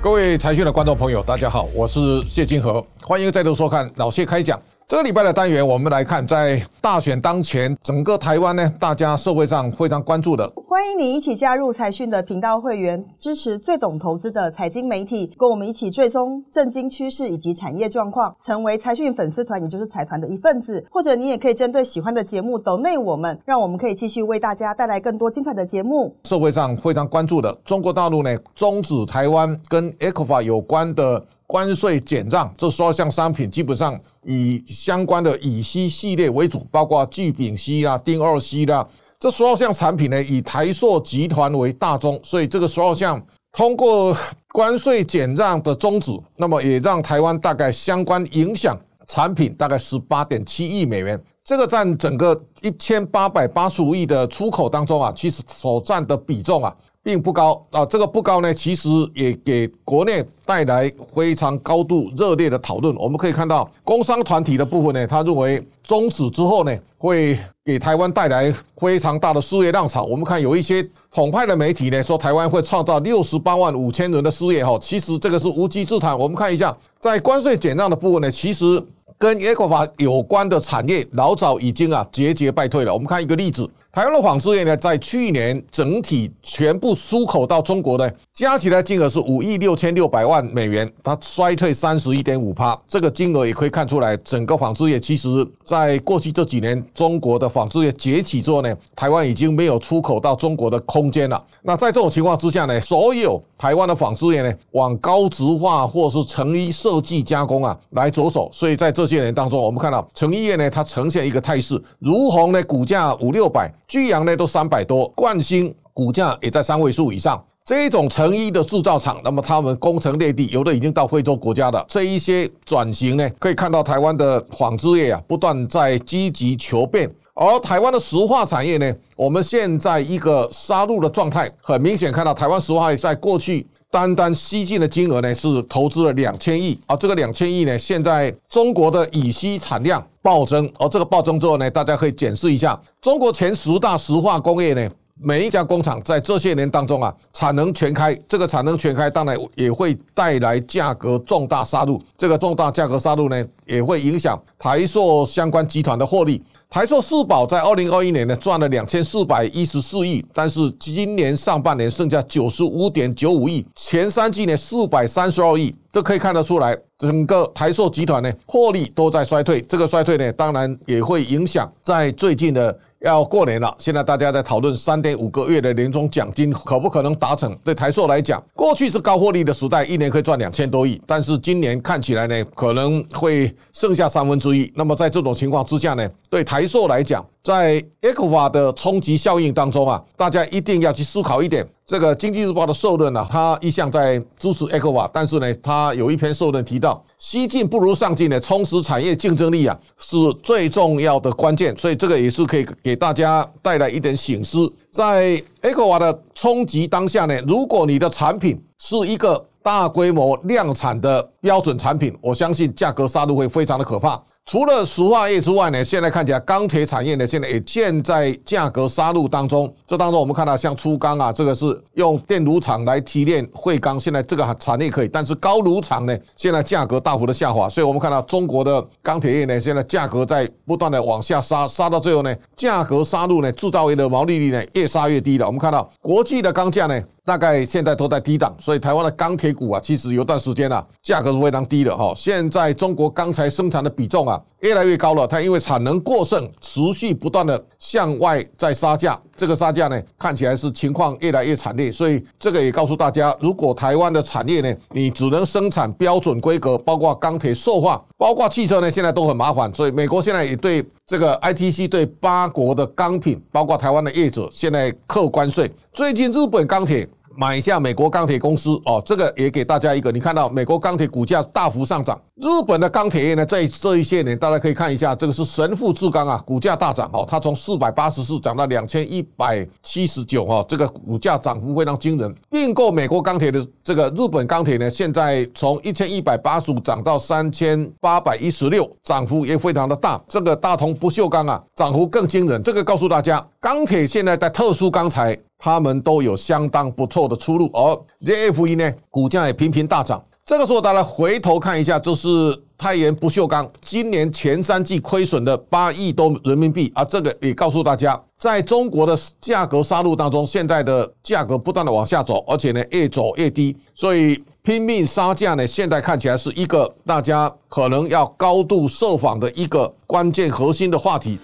[0.00, 4.60] 各位财讯的观众朋友，大家好，我是谢金河，欢迎再度收看老谢开讲。
[4.88, 10.50] 这个礼拜的单元，我们来看，在大选当前，整个台湾呢，大家社会上非常关注的。
[10.66, 20.82] 欢迎你一起加入财讯的频道会员，支持最懂投资的财经媒体，跟我们一起追踪震惊趋势以及产业状况，成为财讯粉丝团，也就是财团的一份子。
[20.90, 26.16] 或者你也可以针对喜欢的节目抖内我们，让我们可以继续为大家带来更多精彩的节目。
[26.24, 31.22] 社会上非常关注的，中国大陆呢，终止台湾跟 ECFA 有关的。
[31.48, 38.86] 关税减让，这十二项商品基本上以相关的乙烯系列为主，包括聚丙烯啦、丁二烯啦。
[39.18, 43.20] 这十二项产品呢，以台塑集团为大宗，所以这个十二项
[43.50, 44.14] 通过
[44.52, 56.76] 关税减让的终止，那么也让台湾大概相关影响产品大概十八点七亿美元，这个占整个一千八百八十五亿的出口当中啊，其实所占的比重啊。
[57.08, 62.94] 并不高啊，这个不高呢，其实也给国内带来非常高度热烈的讨论。
[62.96, 70.04] 我们可以看到，工商团体的部分呢，他认为终止之后呢，会给台湾带来非常大的失业浪潮。
[70.04, 76.18] 我们看有一些统派的媒体呢，说台湾会创造六十八万五千人的失业哈，其实这个是无稽之谈。
[76.18, 78.84] 我们看一下，在关税减让的部分呢，其实
[79.16, 82.92] 跟耶国法有关的产业老早已经啊节节败退了。
[82.92, 83.66] 我们看一个例子。
[83.90, 92.78] 台湾的纺织业呢，在去年整体全部出口到中国的加起来金额是五亿六千六百万美元，它衰退三十一点五帕。
[92.86, 95.28] 这个金额也可以看出来，整个纺织业其实
[95.64, 101.42] 在过去这几年中国的纺织业崛起之后呢，台湾已经没有出口到中国的空间了。
[101.62, 108.50] 那在这种情况之下呢，所有台湾的纺织业呢，往高值化或是成衣设计加工啊来着手。
[108.52, 113.72] 所以在这些年当中，我们看到成衣业呢，它呈现一个态势，如虹呢股价五六百。
[113.88, 117.42] 巨阳呢都三百多，冠星股价也在三位数以上。
[117.64, 121.82] 这一种成衣的制造厂，那么他们攻城略地，有的已经到非洲国家了。
[121.88, 127.10] 这一些转型呢，可以看到台湾的纺织业啊，不断在积极求变。
[127.34, 133.66] 而台湾的石化产业呢，我们现在一个杀戮的状态，很明显看到台湾石化也在过去。
[133.90, 136.78] 单单西进的金额呢是投资了两千亿。
[136.86, 144.90] 啊，这个两千亿呢，现在中国的乙烯产量暴增，而这个暴增之后呢，大家可以检视一下中国前十大石化工业呢，
[145.20, 156.42] 每一家工厂在这些年当中啊，产能全开，这个产能全开当然也会带来价格重大杀戮，这个重大价格杀戮呢，也会影响台塑相关集团的获利。
[156.70, 172.78] 台塑四宝在二零二一年呢赚了两千四百一十四亿，但是今年上半年剩下九十五点九五亿，前三季呢四百三十二亿，这可以看得出来，整个台塑集团呢获利都在衰退，这个衰退呢当然也会影响在最近的。
[173.00, 177.56] 要过年了，现在大家在讨论三点五个月的年终奖金可不可能达成？
[177.62, 184.70] 对台硕来讲，过去是高获利的时代，一年可以赚两千多亿，但是今年看起来呢，可能会剩下三分之一。
[184.74, 191.64] 那么在这种情况之下呢，对台硕来讲，在 e q u a 的冲击效应当中啊，大家一定要去思考一点。
[191.88, 201.74] 这个经济日报的社论呢，他一向在支持 e q u a 但是呢，他有一篇社论提到，西进不如上进的充实产业竞争力啊，是最重要的关键。
[201.78, 204.70] 所以这个也是可以给大家带来一点醒思。
[204.92, 205.30] 在
[205.62, 214.22] e q u a 的冲击当下呢，如果你的产品是一个大规模量产的标准产品，我相信价格杀戮会非常的可怕。
[214.50, 219.70] 除了石化业之外呢，现在看起来钢铁产业呢，现在也陷在价格杀戮当中。
[219.86, 221.66] 这当中我们看到像粗钢啊，这个是
[221.96, 227.68] 用电炉厂来提炼废钢，现在这个产业可以，但是高炉厂呢，现在价格大幅的下滑。
[227.68, 235.44] 所以我们看到中国的钢铁业呢，现在价格在不断的往下杀，杀到最后呢，价格杀戮呢，制造业的毛利率呢，越杀越低了。
[235.44, 236.98] 我们看到国际的钢价呢。
[237.28, 242.14] 大概现在都在低档，所以台湾的钢铁股啊，其实有段时间啊，价格是非常低的哈。
[242.16, 249.20] 现在中国钢材生产的比重啊，越来越高了，它因为产能过剩，持续不断的向外在杀价。
[249.36, 259.70] 这个杀价呢，看起来是情况越来越惨烈，所以这个也告诉大家，如果台湾的产业呢，你只能生产标准规格，包括钢铁、塑化，包括汽车呢，现在都很麻烦。
[259.74, 265.70] 所以美国现在也对这个 ITC 对八国的钢品，包括台湾的业者，现在扣关税。
[265.92, 267.06] 最近日本钢铁。
[267.40, 272.20] 买下美国钢铁公司哦，这个也给大家一个，你看到美国钢铁股价大幅上涨。
[272.40, 282.32] 日本的钢铁业呢，在这一些年，大家可以看一下，这个是神富制钢啊，股价大涨哦，它从四百八十四涨到两千一百七十九哦，这个股价涨幅非常惊人。
[282.48, 290.20] 并购美国钢铁的这个日本钢铁呢，现在从一千一百八十五涨到三千八百一十六，涨幅也非常的大。
[290.28, 292.62] 这个大同不锈钢啊，涨幅更惊人。
[292.62, 295.36] 这个告诉大家，钢铁现在在特殊钢材。
[295.60, 297.68] 他们都有相当不错的出路。
[297.74, 300.22] 而 zf 一呢，股价也频频大涨。
[300.48, 307.04] 这个时候，大家回头看一下，就是太原不锈钢今年前三季亏损的八亿多人民币啊。
[307.04, 321.38] 这个也告诉大家，在中国的价格杀戮当中，现在的价格不断的往下走，而且呢越走越低，所以拼命杀价呢，现在看起来是一个大家可能要高度设防的一个关键核心的话题。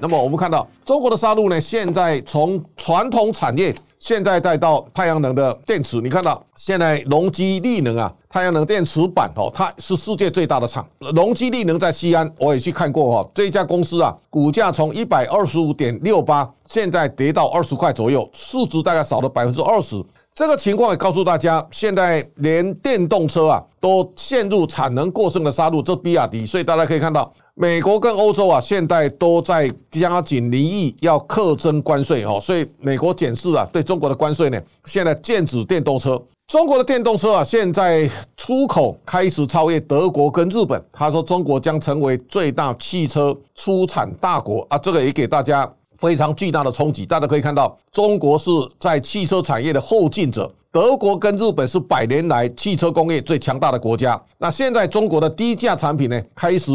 [0.00, 3.76] 那么我们看到中国的杀戮呢，现在从传统产业。
[4.00, 10.88] 现在再到太阳能的电池，你看到现在隆基力能啊，太阳能电池板哦，它是世界最大的厂。
[11.00, 20.02] 隆基力能在西安，我也去看过哈，这家公司啊，股价从一百二十五点六八，现在跌到二十块左右，市值大概少了百分之二十。
[20.34, 26.46] 这个情况也告诉大家，现在连电动车啊都陷入产能过剩的杀戮，这比亚迪。
[26.46, 27.32] 所以大家可以看到。
[27.54, 36.18] 美国跟欧洲啊，现在都在加紧离异，要课征关税哦，所以美国检视啊，对中国的关税呢，现在禁止电动车。
[36.46, 40.82] 中国的电动车啊，现在出口开始超越德国跟日本。
[40.90, 47.04] 他说，中国将成为最大汽车出产大国啊，这个也给大家非常巨大的冲击。
[47.04, 54.20] 大家可以看到，中国是在汽车产业的后进者，德国跟日本是百年来汽车工业最强大的国家。
[54.38, 56.72] 那现在中国的低价产品呢，开始。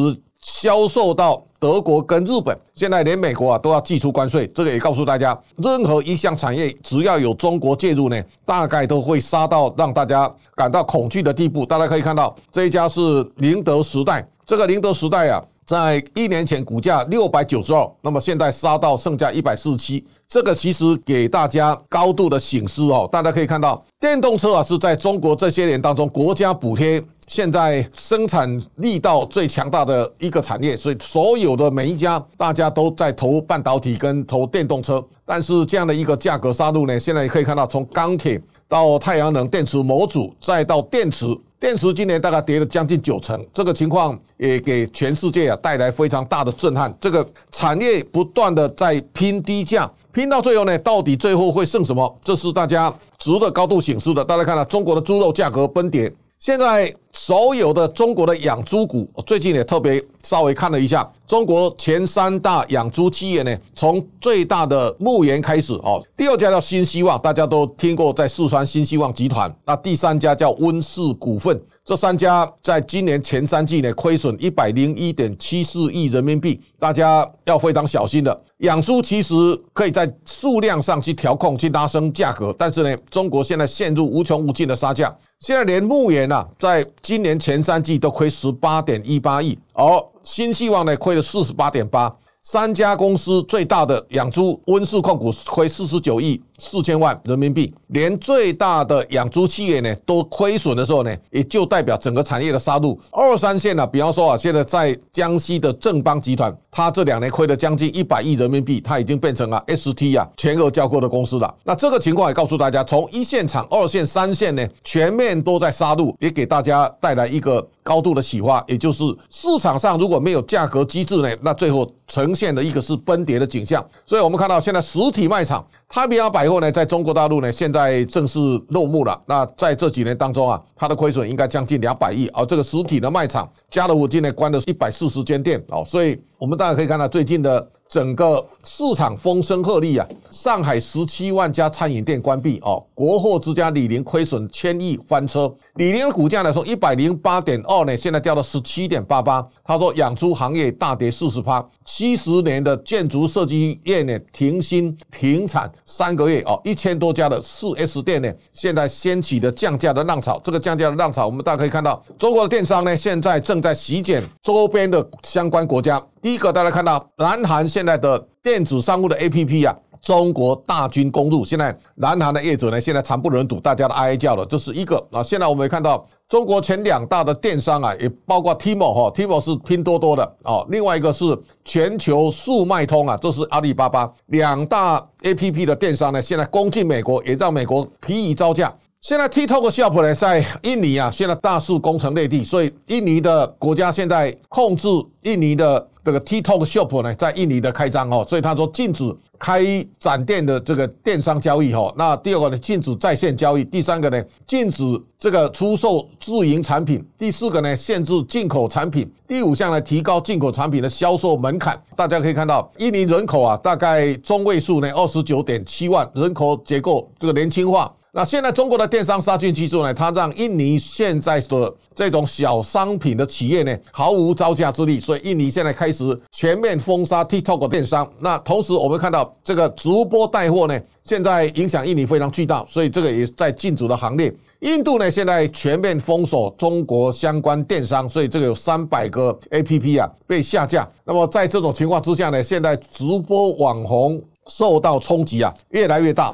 [0.48, 4.46] 销售到德国跟日本，现在连美国啊都要寄出关税。
[4.54, 11.66] 这个也告诉大家，任何一项产业只要有中国介入呢，大概都会杀到让大家感到恐惧的地步。
[11.66, 13.02] 大家可以看到，这一家是
[13.38, 20.06] 宁德时代，这个宁德时代啊，在一年前股价六百九十二，那么现在杀到剩下一百四十七。
[20.28, 23.08] 这个其实给大家高度的醒思哦。
[23.12, 27.04] 大家可以看到，电动车啊是在中国这些年当中国家补贴。
[27.28, 41.26] 现在生产力道最强大的一个产业，所以所有的每一家大家都在投半导体跟投电动车，但是这样的一个价格杀戮呢，现在也可以看到从钢铁到太阳能电池模组，再到电池，
[41.66, 46.96] 电池今年大概跌了将近九成，这个情况也给全世界啊带来非常大的震撼。
[47.02, 52.20] 这个产业不断的在拼低价，拼到最后呢，到底最后会剩什么？
[52.24, 54.24] 这是大家值得高度醒思的。
[54.24, 56.14] 大家看到中国的猪肉价格崩跌。
[56.38, 78.42] 现在所有的中国的养猪股，最近也特别稍微看了一下，中国前三大养猪企业呢，从最大的牧原开始哦，第二家叫新希望，大家都听过，在四川新希望集团，那第三家叫温氏股份，这三家在今年前三季呢，亏损一百零一点七四亿人民币，大家要非常小心的。
[78.60, 79.34] 养猪其实
[79.74, 85.14] 可以在数量上去调控，去拉升价格，但是呢，中国现在陷入无穷无尽的杀价。
[85.40, 89.84] 现在连牧原啊，在今年前三季都亏十八点一八亿，而
[90.24, 92.14] 新希望呢亏了四十八点八。
[92.42, 102.98] 三家公司最大的养猪温氏控股亏四十九亿四千万人民币，连最大的养猪企业呢都亏损的时候呢，也就代表整个产业的杀戮。
[103.12, 111.54] 二三线呢，比方说啊，现在在江西的正邦集团，它这两年亏了将近一百亿人民币，它已经变成了 ST 啊全额交割的公司了。
[111.64, 117.66] 那这个情况也告诉大家，从一线厂、二线、三线呢，全面都在杀戮，也给大家带来一个。
[117.86, 123.86] 高度的洗化，也就是市场上如果没有价格机制呢，那最后呈现的一个是崩跌的景象。
[124.08, 125.64] 所以我们看到现在实体卖场，
[125.96, 128.38] 太平洋百货呢，在中国大陆呢，现在正式
[128.72, 129.18] 落幕了。
[129.26, 132.28] 那在这几年当中啊，它的亏损应该将近两百亿。
[132.34, 137.72] 而这个实体的卖场，家乐福今年关了一百四十间店哦，所以我们大家可以看到最近的。
[137.96, 140.06] 整个市场风声鹤唳啊！
[140.30, 145.50] 上海十七万家餐饮店关闭哦，国货之家李宁亏损千亿翻车。
[145.76, 149.42] 李宁的股价来说，一百零八点二呢，现在掉到十七点八八。
[149.64, 160.38] 他说，养猪行业大跌四十趴，七十年的建筑设计业呢停薪停产三个月哦，一千多家的四 S 店呢，现在掀起的降价的浪潮。
[160.44, 166.06] 这个降价的浪潮，我们大家可以看到，中国的电商呢，现在正在席卷周边的相关国家。
[166.26, 174.44] 第一个，大家看到南韩现在的电子商务的 APP 啊，中国大军攻入，现在南韩的业者呢，现在惨不忍睹，大家都哀叫了。
[174.44, 175.22] 这是一个啊。
[175.22, 181.26] 现在我们也看到中国前两大的电商啊，也包括 Timo 哈，Timo 是拼多多的哦，另外一个是
[181.64, 188.76] 全球速卖通啊，这是阿里巴巴两大 APP 的电商呢，现在攻进美国，也让美国疲于招架。
[189.00, 194.88] 现在 TikTok Shop 呢，在印尼啊，现在大肆攻城略地，所以印尼的国家现在控制
[195.22, 195.88] 印尼的。
[196.06, 199.04] 这个 TikTok Shop 呢在印尼的开张哦，所以他说禁止
[199.40, 199.64] 开
[200.00, 201.92] 展店的这个电商交易哈。
[201.98, 204.84] 那第二个呢，禁止在线交易；第三个呢，禁止
[205.18, 211.82] 这个出售自营产品；第四个呢，限制进口产品；第五项呢，提高进口产品的销售门槛。
[211.96, 217.92] 大家可以看到，印尼人口啊，大概中位数呢二十九点七万，人口结构这个年轻化。
[218.18, 219.94] 那现在中国的电商杀菌技术呢？
[219.94, 228.10] 它让印尼现在的这种小商品的企业呢毫无招架之力，所以印尼现在开始全面封杀 TikTok 电商。
[228.20, 234.34] 那同时我们看到这个直播带货呢，现在影响印尼非常巨大，所以这个也在禁止的行列。
[234.62, 240.90] 印度呢现在全面封锁中国相关电商，所以这个有三百个 APP 啊被下架。
[241.04, 246.34] 那么在这种情况之下呢，现在直播网红受到冲击啊越来越大。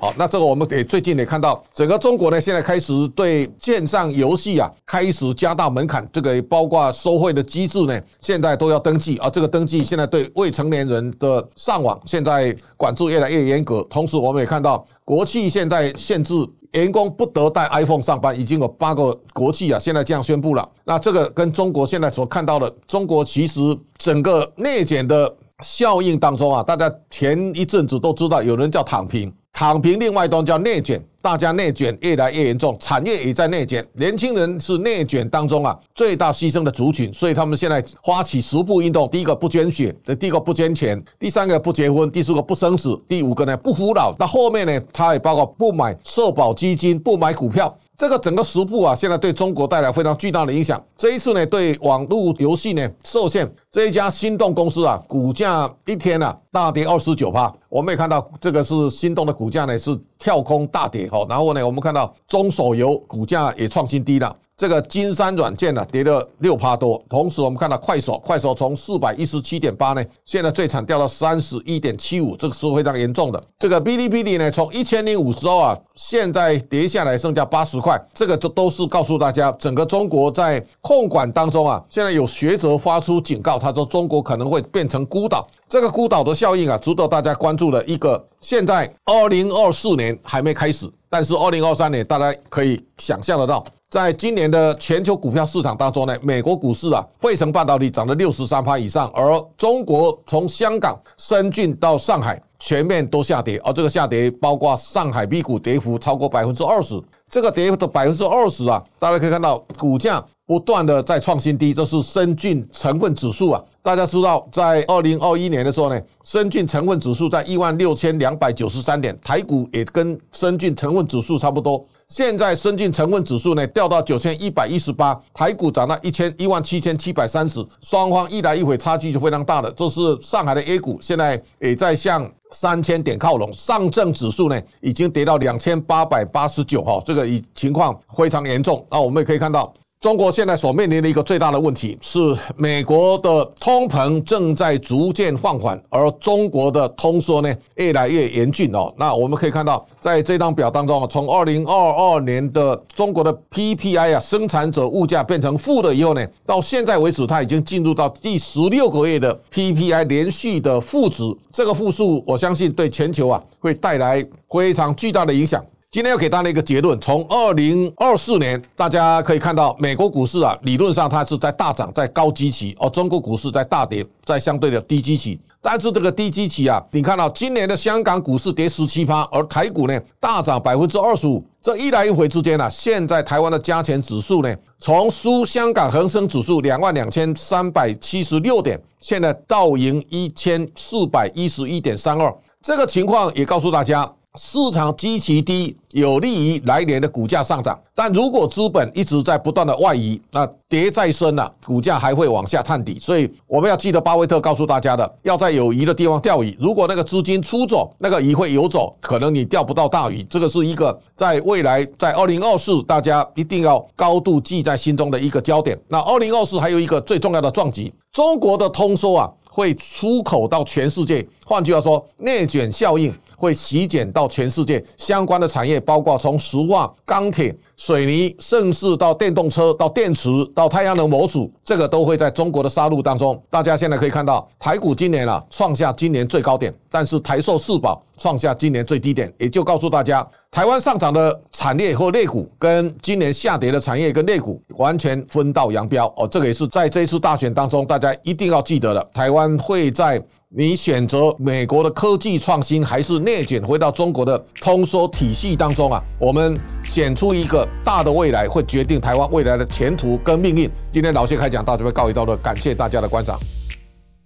[0.00, 9.28] 好，那这个我们也最近也看到，整个中国呢现在开始对线上游戏啊开始加大门槛，这个包括收费的机制呢，现在都要登记啊。
[9.28, 13.82] 这个登记现在对未成年人的上网现在管制越来越严格。
[13.90, 16.32] 同时，我们也看到国企现在限制
[16.72, 20.68] 员工不得带 iPhone 上班，已经有八个国企啊现在这样宣布了。
[20.84, 23.60] 那这个跟中国现在所看到的，中国其实
[23.96, 29.32] 整个内卷的效应当中啊，大家前一阵子都知道有人叫躺平。
[29.58, 44.14] 躺平，另外一端叫内卷，大家内卷越来越严重，产业也在内卷，年轻人是内卷当中啊最大牺牲的族群，所以他们现在发起十步运动：第一个不捐血，第一个不捐钱，第三个不结婚，第四个不生子，第五个呢不服老。
[44.16, 47.76] 那后面呢，他也包括不买社保基金，不买股票。
[47.98, 50.80] 这个整个十步啊，现在对中国带来非常巨大的影响。
[50.96, 57.52] 这一次呢，对网络游戏呢受限，这一家心动公司啊，股价一天啊大跌二十九趴。
[57.68, 61.26] 我们也看到这个是心动的股价呢是跳空大跌哈。
[61.28, 64.32] 然后呢，我们看到中手游股价也创新低了。
[64.58, 73.40] 这个金山软件呢跌了六趴多，同时我们看到快手，快手从四百一十七点八呢，现在最惨掉到三十一点七五，这个是非常严重的。
[73.56, 88.26] 这个哔哩哔哩呢，从一千零五十欧啊，现在跌下来剩下八十块，这个都都是告诉大家，整个中国在控管当中啊，现在有学者发出警告，他说中国可能会变成孤岛，这个孤岛的效应啊，值得大家关注的一个。
[88.40, 93.64] 现在二零二四年还没开始，但是二零二三年大家可以想象得到。
[93.90, 121.82] 在今年的全球股票市场当中呢，美国股市啊，费城半导体涨了六十三趴以上，而中国从香港、深圳到上海全面都下跌，而这个下跌包括上海 B 股跌幅超过百分之二十，这个跌幅的百分之二十啊，大家可以看到股价不断的在创新低，这是深圳成分指数啊，大家知道在二零二一年的时候呢，深圳成分指数在一万六千两百九十三点，台股也跟深圳成分指数差不多。
[122.08, 129.70] 现在深圳成分指数呢掉到九千一百一十八，台股涨到一千一万七千七百三十，双方一来一回差距就非常大的。
[129.72, 138.86] 这是上海的 A 股现在也在向三千点靠拢，上证指数呢已经跌到两千八百八十九哈，这个以情况非常严重。
[138.90, 139.72] 那我们也可以看到。
[140.00, 142.20] 中国现在所面临的一个最大的问题是，
[142.56, 148.94] 美国的通膨正在逐渐放缓，而中国的通缩呢越来越严峻哦。
[148.96, 161.24] 那我们可以看到，在这张表当中啊，从二零二二年的中国的 PPI 啊，生产者物价变成负的以后呢，到现在为止，它已经进入到第十六个月的 PPI 连续的负值。
[161.52, 165.60] 这个负数，我相信对全球啊会带来非常巨大的影响。
[165.90, 175.40] 今天要给大家一个结论：从二零二四年，大家可以看到，美国股市啊，理论上它是在大涨，在高基期；而中国股市在大跌，在相对的低基期。
[175.62, 181.42] 但是这个低基期啊，你看到今年的香港股市跌十七趴，而台股呢大涨百分之二十五。
[181.62, 192.30] 这一来一回之间呢，现在台湾的加权指数呢，从输香港恒生指数两万两千三百七十六点，现在倒赢一千四百一十一点三二。
[192.60, 194.06] 这个情况也告诉大家。
[194.36, 197.76] 市场极其低，有利于来年的股价上涨。
[197.94, 202.98] 但如果资本一直在不断的外移，那跌再深了，股价还会往下探底。
[203.00, 206.56] 所以我们要记得巴菲特告诉大家的，要在有鱼的地方钓鱼。
[206.60, 210.22] 如果那个资金出走，那个鱼会游走，可能你钓不到大鱼。
[210.24, 215.76] 这个是一个在未来在二零二四，大家一定要高度记在心中的一个焦点。
[215.88, 221.26] 那二零二四还有一个最重要的撞击，中国的通缩啊，会出口到全世界。
[221.44, 223.12] 换句话说，内卷效应。
[223.38, 233.40] 会席卷到全世界相关的产业，包括从石化、钢铁、水泥，甚至到电动车、到电池、到太阳能模组，这个都会在中国的杀戮当中。
[233.48, 246.26] 大家现在可以看到，台股今年啊创下今年最高点，但是台塑四宝创下今年最低点，也就告诉大家，台湾上涨的产业或类股跟今年下跌的产业跟类股完全分道扬镳哦。
[246.26, 250.20] 这个也是在这一次大选当中，大家一定要记得的，台湾会在。
[250.50, 256.02] 你选择美国的科技创新，还是内卷回到中国的通缩体系当中啊？
[256.18, 260.70] 我们选出一个大的未来，会决定台湾未来的前途跟命运。
[260.90, 263.38] 今天老谢开讲到这边告一段落，感谢大家的观赏。